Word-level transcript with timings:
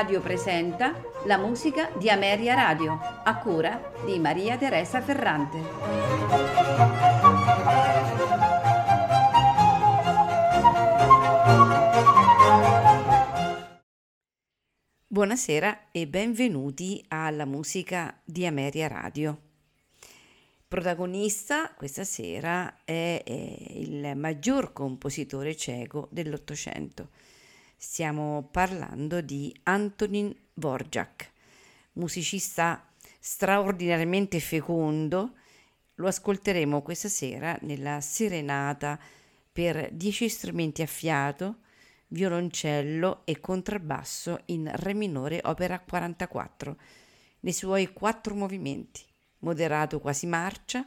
Radio 0.00 0.22
presenta 0.22 0.98
la 1.26 1.36
musica 1.36 1.90
di 1.98 2.08
Ameria 2.08 2.54
Radio, 2.54 2.98
a 3.22 3.36
cura 3.36 3.92
di 4.06 4.18
Maria 4.18 4.56
Teresa 4.56 5.02
Ferrante. 5.02 5.58
Buonasera 15.06 15.90
e 15.92 16.06
benvenuti 16.06 17.04
alla 17.08 17.44
musica 17.44 18.18
di 18.24 18.46
Ameria 18.46 18.88
Radio. 18.88 19.38
Protagonista 20.66 21.74
questa 21.76 22.04
sera 22.04 22.84
è, 22.84 23.22
è 23.22 23.72
il 23.72 24.16
maggior 24.16 24.72
compositore 24.72 25.54
cieco 25.54 26.08
dell'Ottocento. 26.10 27.10
Stiamo 27.82 28.46
parlando 28.50 29.22
di 29.22 29.58
Antonin 29.62 30.36
Dvorak, 30.52 31.32
musicista 31.94 32.86
straordinariamente 33.18 34.38
fecondo. 34.38 35.36
Lo 35.94 36.06
ascolteremo 36.06 36.82
questa 36.82 37.08
sera 37.08 37.56
nella 37.62 38.02
serenata 38.02 39.00
per 39.50 39.88
dieci 39.92 40.28
strumenti 40.28 40.82
a 40.82 40.86
fiato, 40.86 41.60
violoncello 42.08 43.22
e 43.24 43.40
contrabbasso 43.40 44.42
in 44.46 44.70
Re 44.74 44.92
minore 44.92 45.40
opera 45.44 45.80
44, 45.80 46.76
nei 47.40 47.54
suoi 47.54 47.94
quattro 47.94 48.34
movimenti 48.34 49.02
moderato 49.38 50.00
quasi 50.00 50.26
marcia, 50.26 50.86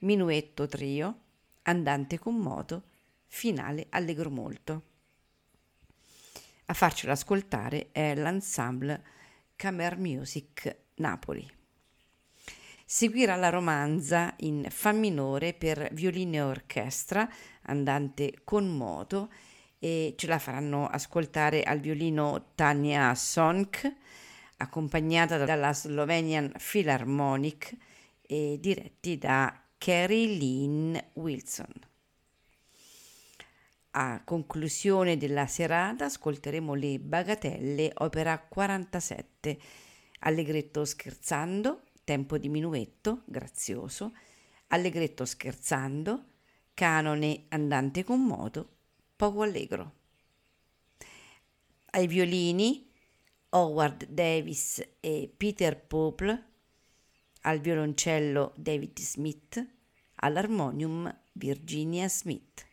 minuetto 0.00 0.66
trio, 0.66 1.20
andante 1.62 2.18
con 2.18 2.36
moto, 2.36 2.82
finale 3.24 3.86
allegro 3.88 4.28
molto. 4.28 4.92
A 6.66 6.72
farcelo 6.72 7.12
ascoltare 7.12 7.88
è 7.92 8.14
l'ensemble 8.14 9.04
Camer 9.54 9.98
Music 9.98 10.76
Napoli. 10.94 11.46
Seguirà 12.86 13.36
la 13.36 13.50
romanza 13.50 14.32
in 14.38 14.66
Fa 14.70 14.92
minore 14.92 15.52
per 15.52 15.90
violino 15.92 16.36
e 16.36 16.40
orchestra, 16.40 17.28
andante 17.64 18.40
con 18.44 18.74
moto, 18.74 19.30
e 19.78 20.14
ce 20.16 20.26
la 20.26 20.38
faranno 20.38 20.86
ascoltare 20.86 21.62
al 21.64 21.80
violino 21.80 22.52
Tania 22.54 23.14
Sonk, 23.14 23.92
accompagnata 24.56 25.44
dalla 25.44 25.74
Slovenian 25.74 26.50
Philharmonic 26.56 27.76
e 28.22 28.56
diretti 28.58 29.18
da 29.18 29.54
Carrie 29.76 30.28
Lynn 30.28 30.96
Wilson. 31.12 31.92
A 33.96 34.22
conclusione 34.24 35.16
della 35.16 35.46
serata 35.46 36.06
ascolteremo 36.06 36.74
le 36.74 36.98
Bagatelle, 36.98 37.92
opera 37.98 38.40
47, 38.40 39.56
Allegretto 40.20 40.84
scherzando, 40.84 41.82
tempo 42.02 42.36
di 42.36 42.48
minuetto, 42.48 43.22
grazioso, 43.24 44.12
Allegretto 44.68 45.24
scherzando, 45.24 46.24
canone 46.74 47.44
andante 47.50 48.02
con 48.02 48.20
moto, 48.24 48.68
poco 49.14 49.42
allegro. 49.42 49.92
Ai 51.90 52.08
violini 52.08 52.90
Howard 53.50 54.06
Davis 54.06 54.84
e 54.98 55.32
Peter 55.36 55.80
Pople, 55.80 56.46
al 57.42 57.60
violoncello 57.60 58.54
David 58.56 58.98
Smith, 58.98 59.64
all'armonium 60.16 61.16
Virginia 61.34 62.08
Smith. 62.08 62.72